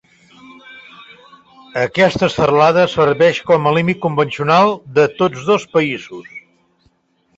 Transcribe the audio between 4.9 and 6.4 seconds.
de tots dos països.